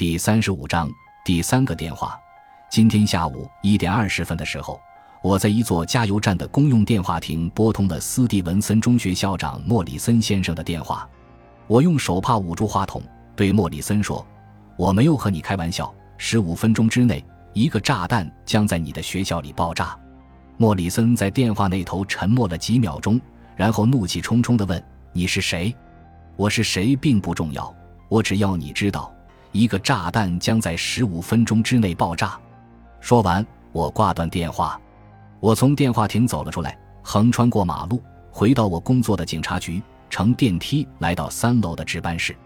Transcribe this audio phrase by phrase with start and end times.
[0.00, 0.90] 第三十五章
[1.26, 2.18] 第三个电话。
[2.70, 4.80] 今天下午一点二十分的时候，
[5.22, 11.06] 我在一座加油站的公用电话亭拨通了斯蒂文森中学校长莫里森先生的电话。
[11.66, 13.02] 我用手帕捂住话筒，
[13.36, 14.26] 对莫里森说
[14.78, 17.22] ：“我没有和你开玩笑，十五分钟之内，
[17.52, 19.94] 一个炸弹将在你的学校里爆炸。”
[20.56, 23.20] 莫里森在电话那头沉默了几秒钟，
[23.54, 24.82] 然后怒气冲冲地问
[25.12, 25.76] ：“你是谁
[26.36, 27.70] ？”“我是谁并不重要，
[28.08, 29.14] 我只要你知道，
[29.52, 32.38] 一个炸弹将在十五分钟之内爆炸。”
[33.00, 34.80] 说完，我挂断电话。
[35.40, 42.36] 我从电话亭走了出来，横穿过马路，回到我工作的警察局，乘电梯来到三楼的值班室。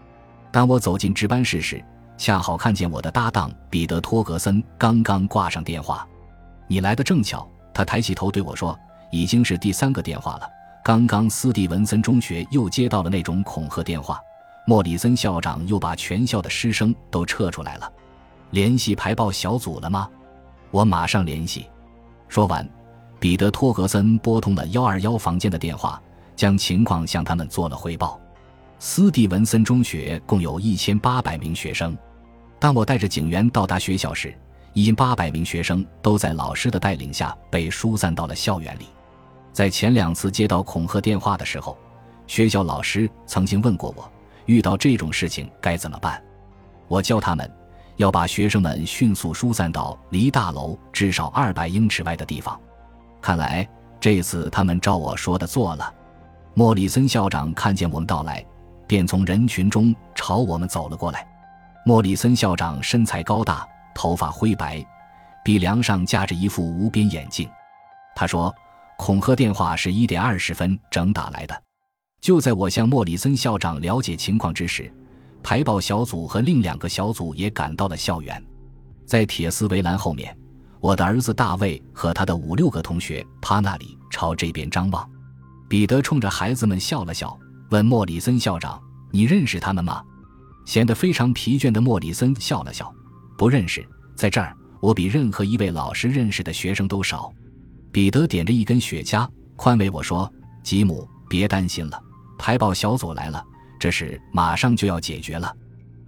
[0.51, 1.83] 当我走进值班室时，
[2.17, 6.07] 恰好看见我的搭档彼得·托格森刚刚挂上电话。
[6.67, 8.79] “你来的正巧。”他抬起头对我说
[9.11, 10.49] ：“已经是第三个电话了。
[10.81, 14.17] 刚刚斯蒂文森中学又接到了那种恐吓电话，
[14.65, 17.91] 莫里森校长又把全校的师生都撤出来了。
[18.51, 20.09] 联系排爆小组了吗？
[20.71, 21.67] 我马上联系。”
[22.27, 22.67] 说完，
[23.19, 26.01] 彼得·托格森拨通了幺二幺房间的电话，
[26.35, 28.19] 将情况向他们做了汇报。
[28.79, 31.97] 斯蒂文森中学共有一千八百名学生。
[32.59, 34.35] 当我带着警员到达学校时，
[34.73, 38.87] 已经八百名学生都在老师的带领下被疏散到了校园里。
[39.53, 41.77] 在前两次接到恐吓电话的时候，
[42.27, 44.11] 学校老师曾经问过我，
[44.45, 46.21] 遇到这种事情该怎么办。
[46.87, 47.51] 我教他们
[47.97, 52.59] 要把学生们迅速疏散到离大楼至少二百英尺外的地方。
[53.21, 53.67] 看来
[53.99, 55.93] 这次他们照我说的做了。
[56.53, 58.45] 莫里森校长看见我们到来，
[58.87, 61.27] 便从人群中朝我们走了过来。
[61.85, 63.67] 莫里森校长身材高大。
[63.97, 64.85] 头发灰白，
[65.41, 67.49] 鼻梁上架着一副无边眼镜。
[68.13, 68.53] 他说
[68.99, 71.55] ：“恐吓电话是一点二十分整打来的。”
[72.25, 74.91] 就在我向莫里森校长了解情况之时，
[75.43, 78.43] 排爆小组和另两个小组也赶到了校园。
[79.05, 80.35] 在铁丝围栏后面，
[80.79, 85.07] 我的儿子大卫和他的五六个同学趴那里朝这边张望。
[85.69, 87.37] 彼得冲着孩子们笑了笑，
[87.69, 88.81] 问莫里森校长
[89.13, 90.01] ：“你认识他们吗？”
[90.65, 92.91] 显得非常疲倦的莫里森笑了笑。
[93.37, 97.31] 不认识，在这儿，我比任何一位老师认识的学生都少。
[97.91, 100.27] 彼得点着一根雪茄，宽慰我说
[100.65, 102.01] ：“吉姆，别担心了，
[102.37, 103.43] 排爆小组来了，
[103.79, 105.55] 这事马上就要解决了。”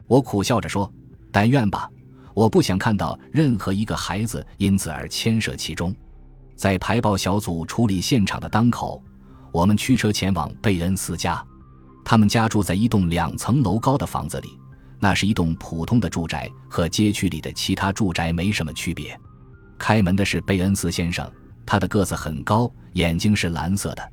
[0.07, 0.91] 我苦笑着说
[1.31, 1.89] ：“但愿吧，
[2.33, 5.95] 我不想看到任何一个孩子因此而牵涉其中。”
[6.55, 9.03] 在排爆小组处理现场的当口，
[9.51, 11.43] 我们驱车前往贝恩斯家，
[12.03, 14.57] 他们家住在一栋两层楼高的房子里。
[14.99, 19.15] 那是一栋普通的住宅，和街区里的其他住宅没什么区别。
[19.77, 21.31] 开门的是贝恩斯先生，
[21.63, 24.11] 他的个子很高，眼睛是蓝色的。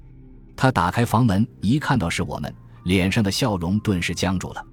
[0.57, 2.55] 他打开房门，一看到是我们，
[2.85, 4.65] 脸上的笑容顿时僵住了。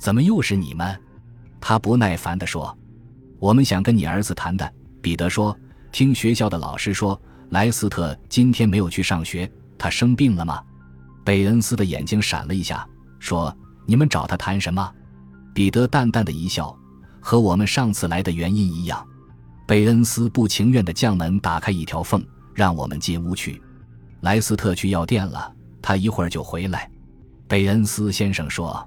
[0.00, 0.98] 怎么又是你们？
[1.60, 2.76] 他不耐烦地说
[3.40, 4.72] ：“我们想跟你儿子谈谈。”
[5.02, 5.56] 彼得说
[5.90, 10.62] ：“听学校的老师说，莱斯特今天没有去上学，他生病了吗？”
[11.24, 13.54] 贝恩斯的眼睛闪了一下，说
[13.86, 14.92] ：“你们找他谈什么？”
[15.52, 16.76] 彼得淡淡的一笑，
[17.20, 19.04] 和我们上次来的原因一样。
[19.66, 22.24] 贝恩斯不情愿地将门打开一条缝，
[22.54, 23.60] 让我们进屋去。
[24.20, 26.90] 莱斯特去药店了，他一会儿就回来。
[27.46, 28.86] 贝恩斯先生说。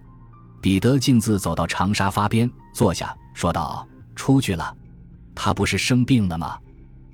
[0.62, 3.84] 彼得径自走到长沙发边坐下，说道
[4.16, 4.78] ：“出去了。
[5.34, 6.56] 他不是生病了吗？”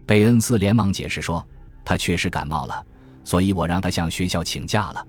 [0.06, 1.42] 贝恩斯连忙解释说
[1.86, 2.86] ：“他确实感冒了，
[3.24, 5.08] 所以我让他向学校请假了。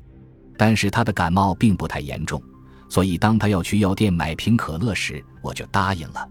[0.56, 2.40] 但是他的感冒并不太严重。”
[2.88, 6.24] 所以，当他要去药店买瓶可乐时，我就答应了。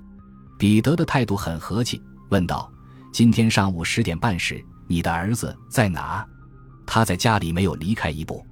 [0.57, 2.71] 彼得的态度很和气，问道
[3.11, 6.25] ：“今天上午十点半时，你的儿子在哪
[6.87, 8.43] ？”“他在家里，没有离开一步。”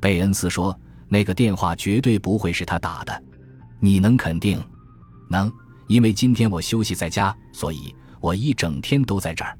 [0.00, 3.22] 贝恩斯说：“那个电话绝对不会是他打的。
[3.78, 4.60] ”“你能肯定
[5.30, 5.52] ？”“能，
[5.86, 9.56] 因为今天我休息在家，所以我一整天都在这儿。”“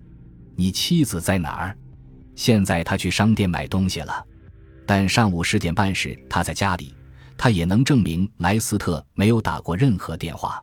[0.56, 1.76] 你妻子在哪儿
[2.34, 4.24] ？”“现在他去商店买东西了，
[4.84, 6.92] 但上午十点半时他在家里。”
[7.36, 10.62] 他也能证明莱斯特没有打过任何电话。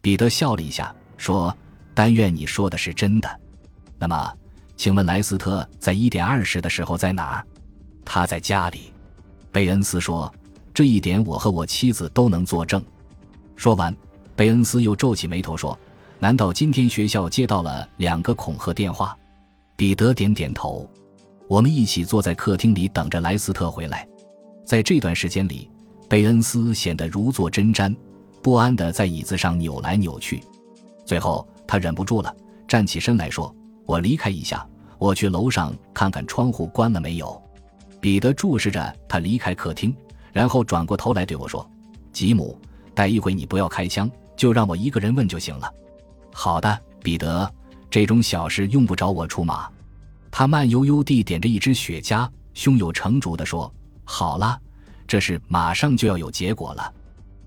[0.00, 1.54] 彼得笑了一下，说
[1.92, 3.40] ：“但愿你说的是真的。
[3.98, 4.32] 那么，
[4.76, 7.46] 请问莱斯特在一点二十的时候在哪儿？
[8.04, 8.92] 他在家里。”
[9.50, 10.32] 贝恩斯说
[10.74, 12.82] ：“这一点我和我妻子都能作证。”
[13.56, 13.94] 说完，
[14.34, 15.78] 贝恩斯又皱起眉头说
[16.18, 19.16] ：“难道今天学校接到了两个恐吓电话？”
[19.76, 20.88] 彼得点点头。
[21.48, 24.06] 我们一起坐在客厅里等着莱斯特回来。
[24.64, 25.70] 在这段时间里。
[26.06, 27.92] 贝恩斯显得如坐针毡，
[28.42, 30.44] 不安地在椅子上扭来扭去。
[31.04, 32.32] 最后，他忍不住了，
[32.68, 33.52] 站起身来说
[33.86, 34.66] ：“我离开一下，
[34.98, 37.40] 我去楼上看看窗户关了没有。”
[38.00, 39.94] 彼得注视着他离开客厅，
[40.32, 41.66] 然后转过头来对我说
[42.12, 42.60] ：“吉姆，
[42.94, 45.72] 待一会你不要开枪，就让我一个人问就行了。
[46.30, 47.50] 好的，彼得，
[47.88, 49.70] 这种小事用不着我出马。
[50.30, 53.72] 他慢悠悠地点着一支雪茄，胸有成竹地说
[54.04, 54.60] ：“好了，
[55.06, 56.92] 这事马上就要有结果了。”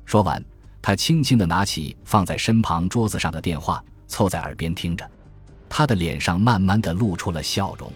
[0.06, 0.44] 说完，
[0.82, 5.08] 他轻轻地拿起放在身旁桌子上的电话，凑在耳边听着。
[5.70, 7.92] 他的脸上慢慢地露出了笑容。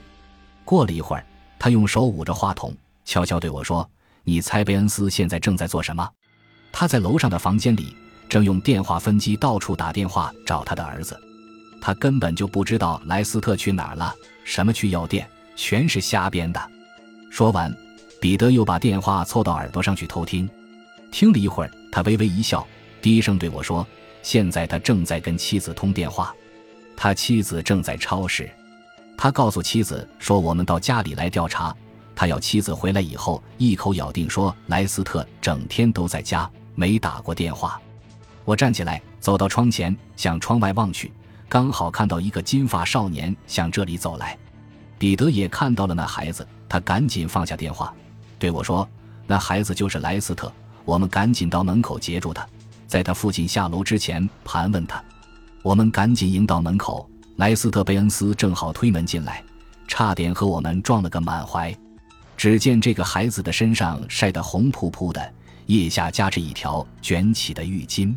[0.64, 1.26] 过了一会儿，
[1.60, 2.76] 他用手捂着话筒，
[3.06, 3.90] 悄悄对我说
[4.24, 6.08] ：“你猜贝恩斯现在正在做什么？
[6.72, 7.96] 他在楼上的房间里，
[8.30, 11.20] 正用电话分机到处打电话找他的儿子。
[11.82, 14.14] 他根本就不知道莱斯特去哪儿了，
[14.44, 16.62] 什么去药店，全是瞎编的。”
[17.32, 17.76] 说完，
[18.20, 20.50] 彼得又把电话凑到耳朵上去偷听。
[21.12, 22.66] 听了一会儿，他微微一笑，
[23.02, 23.86] 低声对我说
[24.22, 26.34] ：“现在他正在跟妻子通电话。”
[27.04, 28.48] 他妻子正在超市，
[29.18, 31.76] 他告诉妻子说：“我们到家里来调查。”
[32.16, 37.82] 他要妻子回来以后一口咬定说：“莱斯特整天都在家，没打过电话。”
[38.46, 41.12] 我站起来走到窗前，向窗外望去，
[41.50, 44.38] 刚好看到一个金发少年向这里走来。
[45.00, 47.92] 彼得也看到了那孩子，他赶紧放下电话，
[48.38, 48.88] 对我说
[49.26, 50.54] ：“那孩子就是莱斯特。”
[50.86, 52.48] 我们赶紧到门口截住他，
[52.86, 55.04] 在他父亲下楼之前盘问他。
[55.64, 59.44] 我们赶紧迎到门口，莱斯特·贝恩斯正好推门进来，
[59.88, 61.76] 差点和我们撞了个满怀。
[62.36, 65.34] 只见这个孩子的身上晒得红扑扑的，
[65.68, 68.16] 腋下夹着一条卷起的浴巾。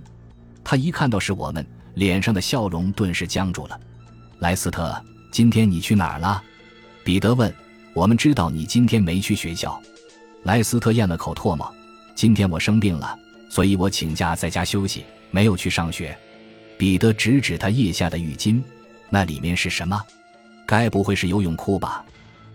[0.65, 3.79] 他一看到是我们，脸上的笑容顿时僵住了。
[4.39, 4.99] 莱斯特，
[5.31, 6.43] 今天你去哪儿了？
[7.05, 7.55] 彼得问。
[7.93, 9.81] 我们知道你今天没去学校。
[10.45, 11.73] 莱斯特咽了口唾沫。
[12.17, 13.17] 今天我生病了，
[13.51, 16.17] 所以我请假在家休息，没有去上学。
[16.77, 18.61] 彼得指指他腋下的浴巾，
[19.09, 20.01] 那里面是什么？
[20.67, 22.05] 该不会是游泳裤吧？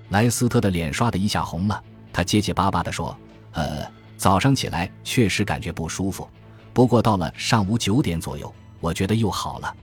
[0.10, 3.16] 莱斯特的脸刷的一下红了，他结结巴巴地说
[3.54, 3.86] ：“呃，
[4.18, 6.28] 早上起来确实感觉不舒服，
[6.74, 9.74] 不过到了上午九点左右，我觉得又好了。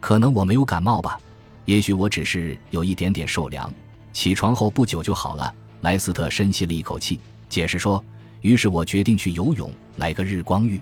[0.00, 1.18] 可能我没有感冒吧，
[1.64, 3.72] 也许我只是有一点点受凉。
[4.12, 5.52] 起床后不久就好了。”
[5.82, 8.02] 莱斯特深吸了一口气，解释说
[8.40, 10.80] ：“于是我决定去游泳，来个日光浴。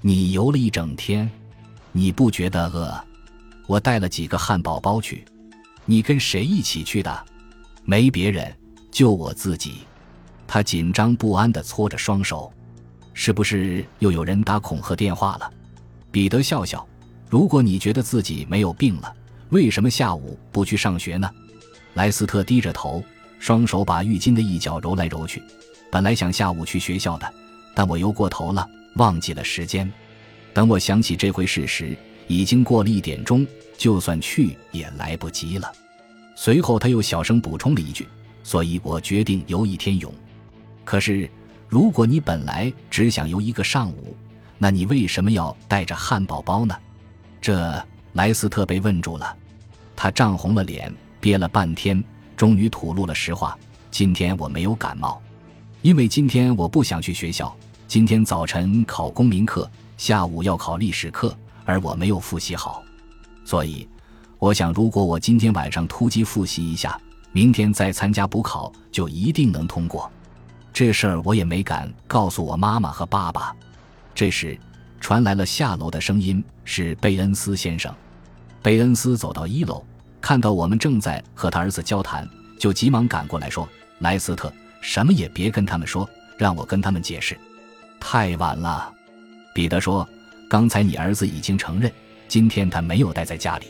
[0.00, 1.30] 你游了一整天。”
[1.92, 2.92] 你不觉得饿？
[3.66, 5.24] 我带了几个汉堡包去。
[5.84, 7.24] 你跟谁一起去的？
[7.84, 8.54] 没别人，
[8.90, 9.82] 就我自己。
[10.46, 12.52] 他紧张不安地搓着双手。
[13.14, 15.50] 是不是又有人打恐吓电话了？
[16.10, 16.86] 彼得笑笑。
[17.28, 19.14] 如果你觉得自己没有病了，
[19.50, 21.30] 为什么下午不去上学呢？
[21.94, 23.04] 莱斯特低着头，
[23.38, 25.42] 双手把浴巾的一角揉来揉去。
[25.90, 27.34] 本来想下午去学校的，
[27.74, 28.66] 但我游过头了，
[28.96, 29.90] 忘记了时间。
[30.54, 31.96] 等我想起这回事时，
[32.26, 33.46] 已经过了一点钟，
[33.78, 35.72] 就算去也来不及了。
[36.34, 38.06] 随后他又小声补充了一句
[38.42, 40.12] ：“所以我决定游一天泳。”
[40.84, 41.28] 可是，
[41.68, 44.16] 如果你本来只想游一个上午，
[44.58, 46.76] 那你为什么要带着汉堡包呢？
[47.40, 47.82] 这
[48.12, 49.36] 莱斯特被问住了，
[49.96, 52.02] 他涨红了脸，憋了半天，
[52.36, 53.58] 终于吐露了实话
[53.90, 55.20] ：“今天我没有感冒，
[55.80, 57.56] 因为今天我不想去学校。
[57.88, 59.70] 今天早晨考公民课。”
[60.02, 61.32] 下午要考历史课，
[61.64, 62.82] 而我没有复习好，
[63.44, 63.88] 所以
[64.40, 67.00] 我想，如果我今天晚上突击复习一下，
[67.30, 70.10] 明天再参加补考，就一定能通过。
[70.72, 73.54] 这事儿我也没敢告诉我妈妈和爸爸。
[74.12, 74.58] 这时，
[75.00, 77.94] 传来了下楼的声音，是贝恩斯先生。
[78.60, 79.84] 贝恩斯走到一楼，
[80.20, 82.28] 看到我们正在和他儿子交谈，
[82.58, 83.68] 就急忙赶过来说
[84.02, 87.38] ：“莱斯特，什么也别跟他们说，让我跟他们解释。
[88.00, 88.92] 太晚了。”
[89.54, 90.08] 彼得说
[90.48, 91.92] ：“刚才你儿子已经承认，
[92.26, 93.66] 今天他没有待在家里。”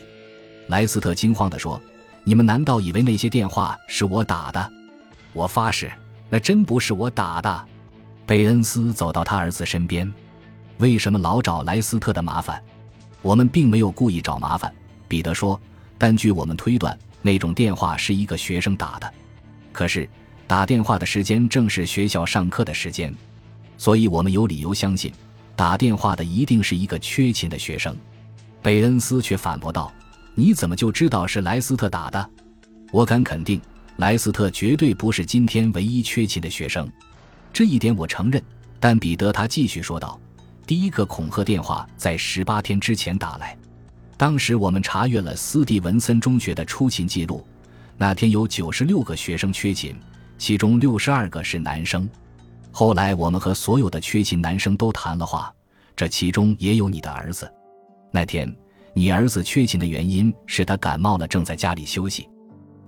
[0.67, 1.81] 莱斯特惊慌地说
[2.23, 4.71] ：“你们难道以为那些电话是我打的？
[5.33, 5.91] 我发誓，
[6.29, 7.65] 那真不是我打的。”
[8.25, 10.09] 贝恩斯走到他儿子身边
[10.79, 12.63] ：“为什么老找莱斯特的麻烦？
[13.21, 14.73] 我们并没有故意找麻烦。”
[15.09, 15.59] 彼得说
[15.99, 19.13] ：“但据我们推断，那种电话是一个学生打的。
[19.73, 20.07] 可是
[20.47, 23.13] 打电话的时间正是学校上课的时间，
[23.77, 25.11] 所以我们有理由相信。”
[25.55, 27.95] 打电话的一定是一个缺勤的学生，
[28.61, 29.93] 贝恩斯却反驳道
[30.33, 32.29] ：“你怎么就知道是莱斯特打的？
[32.91, 33.61] 我敢肯定，
[33.97, 36.91] 莱斯特绝对不是今天唯一缺勤的学生，
[37.51, 38.41] 这一点我承认。”
[38.79, 40.19] 但彼得他继续说道
[40.67, 43.57] ：“第一个恐吓电话在十八天之前打来，
[44.17, 47.47] 当时我们查阅了斯蒂文森中学的出勤记录，
[47.95, 49.95] 那天有九十六个学生缺勤，
[50.37, 52.09] 其中六十二个是男生。”
[52.75, 55.53] 后来我们和所有的缺勤男生都谈了话，
[55.95, 57.47] 这其中也有你的儿子。
[58.11, 58.51] 那天
[58.95, 62.27] 你儿子缺勤的原因是他感冒了，正在家里休息。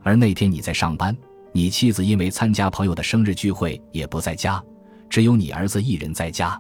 [0.02, 1.16] 而那天你在上班，
[1.52, 4.62] 你妻子因为参加朋友的生日聚会也不在家，
[5.08, 6.60] 只有你儿子一人在家。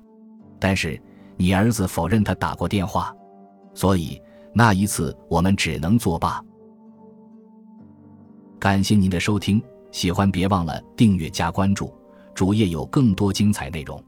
[0.59, 1.01] 但是
[1.35, 3.11] 你儿子否认他打过电话，
[3.73, 4.21] 所以
[4.53, 6.39] 那一次我们只能作罢。
[8.59, 9.59] 感谢您的收听，
[9.91, 11.91] 喜欢别忘了订阅加关注，
[12.35, 14.03] 主页有更多精彩内容。